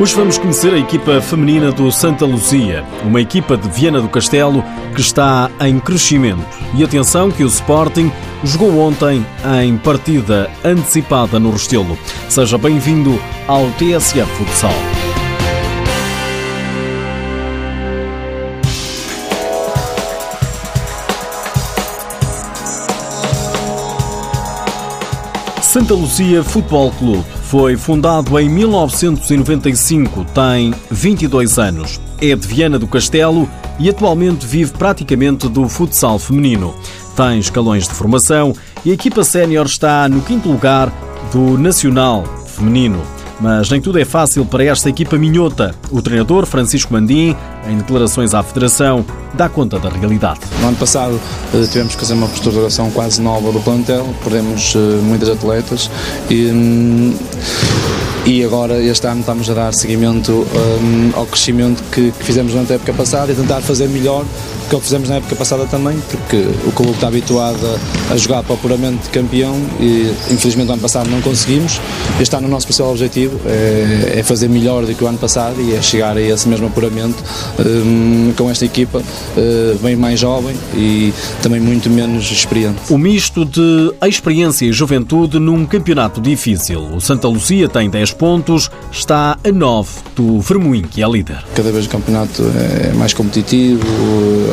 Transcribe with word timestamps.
Hoje 0.00 0.14
vamos 0.14 0.38
conhecer 0.38 0.72
a 0.72 0.78
equipa 0.78 1.20
feminina 1.20 1.70
do 1.70 1.92
Santa 1.92 2.24
Luzia, 2.24 2.82
uma 3.04 3.20
equipa 3.20 3.54
de 3.54 3.68
Viana 3.68 4.00
do 4.00 4.08
Castelo 4.08 4.64
que 4.94 5.02
está 5.02 5.50
em 5.60 5.78
crescimento. 5.78 6.42
E 6.74 6.82
atenção 6.82 7.30
que 7.30 7.44
o 7.44 7.46
Sporting 7.46 8.10
jogou 8.42 8.78
ontem 8.78 9.22
em 9.62 9.76
partida 9.76 10.50
antecipada 10.64 11.38
no 11.38 11.50
Restelo. 11.50 11.98
Seja 12.30 12.56
bem-vindo 12.56 13.20
ao 13.46 13.66
TSF 13.72 14.24
Futsal. 14.38 14.72
Santa 25.60 25.92
Lucia 25.92 26.42
Futebol 26.42 26.90
Clube 26.92 27.39
foi 27.50 27.76
fundado 27.76 28.38
em 28.38 28.48
1995, 28.48 30.24
tem 30.26 30.72
22 30.88 31.58
anos. 31.58 32.00
É 32.22 32.36
de 32.36 32.46
Viana 32.46 32.78
do 32.78 32.86
Castelo 32.86 33.50
e 33.76 33.90
atualmente 33.90 34.46
vive 34.46 34.70
praticamente 34.70 35.48
do 35.48 35.68
futsal 35.68 36.16
feminino. 36.16 36.72
Tem 37.16 37.40
escalões 37.40 37.88
de 37.88 37.94
formação 37.94 38.54
e 38.84 38.92
a 38.92 38.94
equipa 38.94 39.24
sénior 39.24 39.66
está 39.66 40.08
no 40.08 40.20
quinto 40.20 40.48
lugar 40.48 40.92
do 41.32 41.58
Nacional 41.58 42.22
Feminino. 42.46 43.19
Mas 43.40 43.70
nem 43.70 43.80
tudo 43.80 43.98
é 43.98 44.04
fácil 44.04 44.44
para 44.44 44.64
esta 44.64 44.90
equipa 44.90 45.16
minhota. 45.16 45.74
O 45.90 46.02
treinador 46.02 46.44
Francisco 46.44 46.92
Mandim, 46.92 47.34
em 47.66 47.78
declarações 47.78 48.34
à 48.34 48.42
Federação, 48.42 49.04
dá 49.32 49.48
conta 49.48 49.78
da 49.78 49.88
realidade. 49.88 50.40
No 50.60 50.68
ano 50.68 50.76
passado 50.76 51.18
eh, 51.54 51.66
tivemos 51.70 51.94
que 51.94 52.00
fazer 52.00 52.14
uma 52.14 52.26
reestruturação 52.26 52.90
quase 52.90 53.22
nova 53.22 53.50
do 53.50 53.60
plantel, 53.60 54.06
perdemos 54.22 54.74
eh, 54.76 54.78
muitas 55.02 55.28
atletas 55.30 55.90
e, 56.28 56.46
hum, 56.46 57.14
e 58.26 58.44
agora 58.44 58.82
este 58.82 59.06
ano 59.06 59.20
estamos 59.20 59.48
a 59.48 59.54
dar 59.54 59.72
seguimento 59.72 60.32
um, 60.32 61.10
ao 61.14 61.24
crescimento 61.24 61.82
que, 61.90 62.12
que 62.12 62.24
fizemos 62.24 62.52
durante 62.52 62.72
a 62.72 62.76
época 62.76 62.92
passada 62.92 63.32
e 63.32 63.34
tentar 63.34 63.62
fazer 63.62 63.88
melhor 63.88 64.24
que 64.70 64.76
é 64.76 64.78
o 64.78 64.80
fizemos 64.80 65.08
na 65.08 65.16
época 65.16 65.34
passada 65.34 65.66
também, 65.66 65.98
porque 66.08 66.36
o 66.64 66.70
clube 66.70 66.92
está 66.92 67.08
habituado 67.08 67.58
a, 68.08 68.16
jogar 68.16 68.44
para 68.44 68.54
o 68.54 68.56
puramente 68.56 69.10
campeão 69.10 69.60
e 69.80 70.14
infelizmente 70.30 70.68
no 70.68 70.74
ano 70.74 70.82
passado 70.82 71.10
não 71.10 71.20
conseguimos. 71.20 71.80
Este 72.20 72.36
ano 72.36 72.46
o 72.46 72.50
nosso 72.50 72.66
principal 72.66 72.92
objetivo 72.92 73.40
é, 73.46 74.20
é, 74.20 74.22
fazer 74.22 74.48
melhor 74.48 74.86
do 74.86 74.94
que 74.94 75.02
o 75.02 75.08
ano 75.08 75.18
passado 75.18 75.60
e 75.60 75.74
é 75.74 75.82
chegar 75.82 76.16
a 76.16 76.20
esse 76.20 76.48
mesmo 76.48 76.68
apuramento 76.68 77.16
um, 77.58 78.32
com 78.36 78.48
esta 78.48 78.64
equipa 78.64 78.98
uh, 78.98 79.78
bem 79.82 79.96
mais 79.96 80.20
jovem 80.20 80.54
e 80.72 81.12
também 81.42 81.58
muito 81.58 81.90
menos 81.90 82.30
experiente. 82.30 82.80
O 82.90 82.96
misto 82.96 83.44
de 83.44 83.92
experiência 84.06 84.66
e 84.66 84.72
juventude 84.72 85.40
num 85.40 85.66
campeonato 85.66 86.20
difícil. 86.20 86.94
O 86.94 87.00
Santa 87.00 87.26
Lucia 87.26 87.68
tem 87.68 87.90
10 87.90 88.12
pontos, 88.12 88.70
está 88.92 89.36
a 89.42 89.50
9 89.50 89.90
do 90.14 90.40
Vermoim, 90.40 90.82
que 90.82 91.02
é 91.02 91.08
líder. 91.08 91.42
Cada 91.56 91.72
vez 91.72 91.86
o 91.86 91.88
campeonato 91.88 92.44
é 92.54 92.92
mais 92.92 93.12
competitivo, 93.12 93.84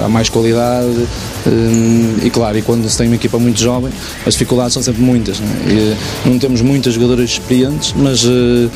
mais 0.09 0.29
qualidade 0.29 1.07
hum, 1.45 2.15
e 2.23 2.29
claro, 2.29 2.57
e 2.57 2.61
quando 2.61 2.87
se 2.89 2.97
tem 2.97 3.07
uma 3.07 3.15
equipa 3.15 3.37
muito 3.37 3.59
jovem, 3.59 3.91
as 4.25 4.33
dificuldades 4.33 4.73
são 4.73 4.83
sempre 4.83 5.01
muitas. 5.01 5.39
Não, 5.39 5.47
é? 5.47 5.97
não 6.25 6.39
temos 6.39 6.61
muitas 6.61 6.93
jogadoras 6.93 7.31
experientes, 7.31 7.93
mas 7.95 8.23
uh, 8.25 8.69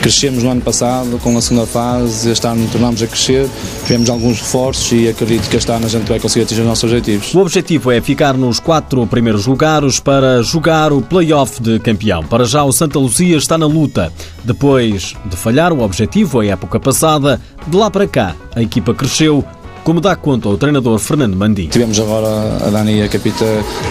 crescemos 0.00 0.42
no 0.42 0.50
ano 0.50 0.60
passado 0.60 1.18
com 1.22 1.36
a 1.36 1.42
segunda 1.42 1.66
fase, 1.66 2.30
este 2.30 2.46
ano 2.46 2.68
tornámos 2.70 3.02
a 3.02 3.06
crescer, 3.06 3.48
tivemos 3.84 4.08
alguns 4.10 4.40
reforços 4.40 4.92
e 4.92 5.08
acredito 5.08 5.48
que 5.48 5.56
este 5.56 5.70
ano 5.70 5.86
a 5.86 5.88
gente 5.88 6.08
vai 6.08 6.18
conseguir 6.18 6.44
atingir 6.44 6.60
os 6.62 6.66
nossos 6.66 6.84
objetivos. 6.84 7.34
O 7.34 7.38
objetivo 7.40 7.90
é 7.90 8.00
ficar 8.00 8.34
nos 8.34 8.58
quatro 8.58 9.06
primeiros 9.06 9.46
lugares 9.46 10.00
para 10.00 10.42
jogar 10.42 10.92
o 10.92 11.00
play-off 11.00 11.62
de 11.62 11.78
campeão. 11.78 12.24
Para 12.24 12.44
já 12.44 12.64
o 12.64 12.72
Santa 12.72 12.98
Lucia 12.98 13.36
está 13.36 13.56
na 13.56 13.66
luta. 13.66 14.12
Depois 14.44 15.14
de 15.24 15.36
falhar 15.36 15.72
o 15.72 15.82
objetivo 15.82 16.40
a 16.40 16.46
época 16.46 16.80
passada, 16.80 17.40
de 17.66 17.76
lá 17.76 17.90
para 17.90 18.06
cá 18.06 18.34
a 18.54 18.62
equipa 18.62 18.94
cresceu 18.94 19.44
como 19.84 20.00
dá 20.00 20.14
conta 20.16 20.48
o 20.48 20.56
treinador 20.56 20.98
Fernando 20.98 21.36
Mandim. 21.36 21.68
Tivemos 21.68 21.98
agora 21.98 22.66
a 22.66 22.70
Dani, 22.70 23.02
a 23.02 23.08
capita, 23.08 23.44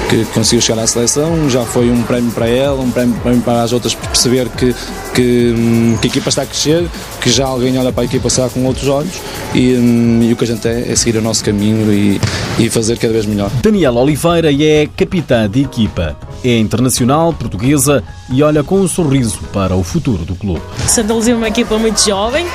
que 0.09 0.25
conseguiu 0.25 0.61
chegar 0.61 0.81
à 0.81 0.87
seleção, 0.87 1.49
já 1.49 1.63
foi 1.65 1.89
um 1.89 2.01
prémio 2.03 2.31
para 2.31 2.47
ela, 2.47 2.81
um 2.81 2.91
prémio 2.91 3.41
para 3.43 3.63
as 3.63 3.73
outras 3.73 3.93
perceber 3.93 4.49
que, 4.49 4.73
que, 5.13 5.53
hum, 5.55 5.97
que 6.01 6.07
a 6.07 6.09
equipa 6.09 6.29
está 6.29 6.43
a 6.43 6.45
crescer, 6.45 6.87
que 7.19 7.29
já 7.29 7.45
alguém 7.45 7.77
olha 7.77 7.91
para 7.91 8.03
a 8.03 8.05
equipa 8.05 8.29
será 8.29 8.49
com 8.49 8.65
outros 8.65 8.87
olhos 8.87 9.13
e, 9.53 9.75
hum, 9.75 10.19
e, 10.23 10.33
o 10.33 10.35
que 10.35 10.43
a 10.43 10.47
gente 10.47 10.67
é 10.67 10.91
é 10.91 10.95
seguir 10.95 11.17
o 11.17 11.21
nosso 11.21 11.43
caminho 11.43 11.91
e, 11.91 12.19
e 12.59 12.69
fazer 12.69 12.97
cada 12.97 13.13
vez 13.13 13.25
melhor. 13.25 13.51
Daniela 13.61 13.99
Oliveira 13.99 14.51
é 14.51 14.87
capitã 14.95 15.49
de 15.49 15.61
equipa. 15.61 16.15
É 16.43 16.57
internacional, 16.57 17.33
portuguesa 17.33 18.03
e 18.29 18.41
olha 18.41 18.63
com 18.63 18.79
um 18.79 18.87
sorriso 18.87 19.39
para 19.53 19.75
o 19.75 19.83
futuro 19.83 20.25
do 20.25 20.35
clube. 20.35 20.61
Santa 20.87 21.13
Luzia 21.13 21.33
é 21.33 21.37
uma 21.37 21.47
equipa 21.47 21.77
muito 21.77 22.03
jovem, 22.03 22.45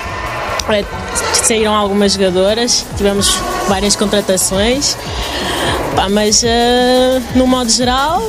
saíram 1.32 1.74
algumas 1.74 2.14
jogadoras, 2.14 2.84
tivemos 2.96 3.38
várias 3.68 3.94
contratações, 3.96 4.96
mas 6.10 6.42
uh, 6.42 7.22
no 7.34 7.46
modo 7.46 7.70
geral 7.70 8.22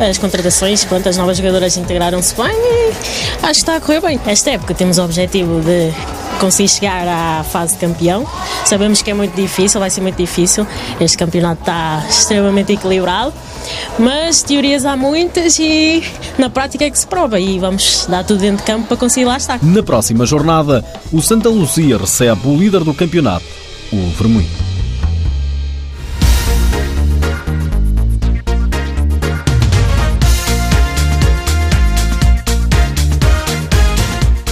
as 0.00 0.18
contratações, 0.18 0.84
quantas 0.84 1.16
novas 1.16 1.36
jogadoras 1.36 1.76
integraram-se 1.76 2.34
bem 2.34 2.46
e 2.46 2.90
acho 2.90 3.40
que 3.40 3.50
está 3.50 3.76
a 3.76 3.80
correr 3.80 4.00
bem. 4.00 4.20
Esta 4.26 4.50
época 4.50 4.74
temos 4.74 4.98
o 4.98 5.04
objetivo 5.04 5.60
de 5.60 5.92
conseguir 6.38 6.68
chegar 6.68 7.06
à 7.06 7.44
fase 7.44 7.74
de 7.74 7.80
campeão. 7.80 8.26
Sabemos 8.64 9.02
que 9.02 9.10
é 9.10 9.14
muito 9.14 9.34
difícil, 9.34 9.80
vai 9.80 9.90
ser 9.90 10.00
muito 10.00 10.16
difícil. 10.16 10.66
Este 11.00 11.16
campeonato 11.16 11.62
está 11.62 12.04
extremamente 12.08 12.72
equilibrado, 12.72 13.32
mas 13.98 14.42
teorias 14.42 14.84
há 14.84 14.96
muitas 14.96 15.58
e 15.58 16.02
na 16.38 16.50
prática 16.50 16.84
é 16.84 16.90
que 16.90 16.98
se 16.98 17.06
prova 17.06 17.38
e 17.38 17.58
vamos 17.58 18.06
dar 18.08 18.24
tudo 18.24 18.40
dentro 18.40 18.58
de 18.58 18.64
campo 18.64 18.86
para 18.86 18.96
conseguir 18.96 19.26
lá 19.26 19.36
estar. 19.36 19.58
Na 19.62 19.82
próxima 19.82 20.26
jornada, 20.26 20.84
o 21.12 21.20
Santa 21.20 21.48
Lucia 21.48 21.98
recebe 21.98 22.48
o 22.48 22.56
líder 22.56 22.84
do 22.84 22.94
campeonato, 22.94 23.46
o 23.92 24.10
Vermelho. 24.10 24.63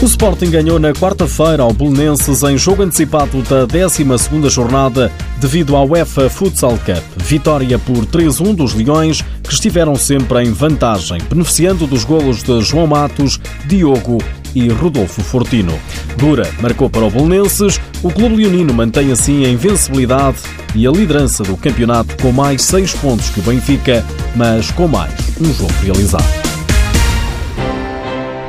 O 0.02 0.04
Sporting 0.04 0.50
ganhou 0.50 0.80
na 0.80 0.92
quarta-feira 0.92 1.62
ao 1.62 1.72
Belenenses 1.72 2.42
em 2.42 2.58
jogo 2.58 2.82
antecipado 2.82 3.40
da 3.42 3.68
12ª 3.68 4.50
jornada 4.50 5.12
devido 5.40 5.76
à 5.76 5.84
UEFA 5.84 6.28
Futsal 6.28 6.76
Cup. 6.78 7.04
Vitória 7.18 7.78
por 7.78 8.04
3-1 8.06 8.52
dos 8.52 8.74
Leões, 8.74 9.22
que 9.44 9.54
estiveram 9.54 9.94
sempre 9.94 10.42
em 10.42 10.50
vantagem, 10.50 11.20
beneficiando 11.30 11.86
dos 11.86 12.02
golos 12.02 12.42
de 12.42 12.60
João 12.62 12.88
Matos, 12.88 13.38
Diogo 13.66 14.18
e 14.56 14.68
Rodolfo 14.70 15.22
Fortino. 15.22 15.78
Dura 16.16 16.50
marcou 16.60 16.90
para 16.90 17.04
o 17.04 17.10
Belenenses, 17.10 17.80
o 18.02 18.10
clube 18.10 18.34
leonino 18.34 18.74
mantém 18.74 19.12
assim 19.12 19.46
a 19.46 19.48
invencibilidade 19.48 20.38
e 20.74 20.84
a 20.84 20.90
liderança 20.90 21.44
do 21.44 21.56
campeonato 21.56 22.20
com 22.20 22.32
mais 22.32 22.62
6 22.62 22.92
pontos 22.94 23.30
que 23.30 23.38
o 23.38 23.42
Benfica, 23.44 24.04
mas 24.34 24.68
com 24.72 24.88
mais 24.88 25.14
um 25.40 25.54
jogo 25.54 25.72
realizado. 25.80 26.61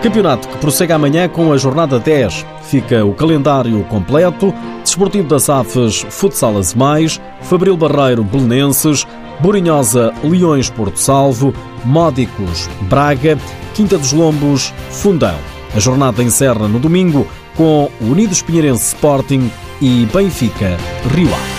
Campeonato 0.03 0.49
que 0.49 0.57
prossegue 0.57 0.91
amanhã 0.91 1.29
com 1.29 1.53
a 1.53 1.57
jornada 1.57 1.97
10. 1.97 2.45
Fica 2.63 3.05
o 3.05 3.13
calendário 3.13 3.81
completo. 3.85 4.53
Desportivo 4.83 5.29
das 5.29 5.49
Aves, 5.49 6.05
Futsal 6.09 6.55
Mais, 6.75 7.21
Fabril 7.43 7.77
Barreiro, 7.77 8.21
Belenenses, 8.21 9.07
Borinhosa, 9.39 10.13
Leões, 10.21 10.69
Porto 10.69 10.97
Salvo, 10.97 11.53
Módicos, 11.85 12.69
Braga, 12.81 13.37
Quinta 13.73 13.97
dos 13.97 14.11
Lombos, 14.11 14.73
Fundão. 14.89 15.39
A 15.73 15.79
jornada 15.79 16.21
encerra 16.21 16.67
no 16.67 16.79
domingo 16.79 17.25
com 17.55 17.89
Unidos 18.01 18.41
Pinheirense 18.41 18.87
Sporting 18.93 19.49
e 19.81 20.05
Benfica, 20.13 20.77
Rio 21.15 21.33
Ave. 21.33 21.52